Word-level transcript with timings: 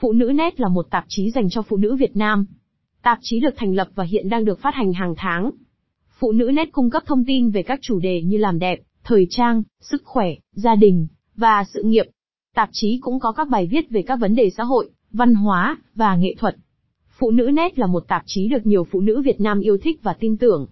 Phụ 0.00 0.12
nữ 0.12 0.32
net 0.34 0.60
là 0.60 0.68
một 0.68 0.86
tạp 0.90 1.04
chí 1.08 1.30
dành 1.30 1.50
cho 1.50 1.62
phụ 1.62 1.76
nữ 1.76 1.96
Việt 1.96 2.16
Nam. 2.16 2.46
Tạp 3.02 3.18
chí 3.22 3.40
được 3.40 3.54
thành 3.56 3.74
lập 3.74 3.88
và 3.94 4.04
hiện 4.04 4.28
đang 4.28 4.44
được 4.44 4.58
phát 4.60 4.74
hành 4.74 4.92
hàng 4.92 5.14
tháng. 5.16 5.50
Phụ 6.18 6.32
nữ 6.32 6.50
net 6.54 6.68
cung 6.72 6.90
cấp 6.90 7.02
thông 7.06 7.24
tin 7.24 7.50
về 7.50 7.62
các 7.62 7.78
chủ 7.82 7.98
đề 7.98 8.22
như 8.22 8.36
làm 8.36 8.58
đẹp, 8.58 8.80
thời 9.04 9.26
trang, 9.30 9.62
sức 9.80 10.02
khỏe, 10.04 10.28
gia 10.52 10.74
đình, 10.74 11.06
và 11.36 11.64
sự 11.64 11.82
nghiệp. 11.82 12.06
Tạp 12.54 12.68
chí 12.72 12.98
cũng 13.00 13.20
có 13.20 13.32
các 13.32 13.48
bài 13.48 13.66
viết 13.66 13.90
về 13.90 14.02
các 14.02 14.16
vấn 14.16 14.34
đề 14.34 14.50
xã 14.50 14.64
hội, 14.64 14.90
văn 15.12 15.34
hóa, 15.34 15.78
và 15.94 16.16
nghệ 16.16 16.34
thuật. 16.38 16.56
Phụ 17.18 17.30
nữ 17.30 17.50
net 17.52 17.78
là 17.78 17.86
một 17.86 18.04
tạp 18.08 18.22
chí 18.26 18.48
được 18.48 18.66
nhiều 18.66 18.84
phụ 18.84 19.00
nữ 19.00 19.22
Việt 19.22 19.40
Nam 19.40 19.60
yêu 19.60 19.78
thích 19.82 20.00
và 20.02 20.12
tin 20.12 20.36
tưởng. 20.36 20.66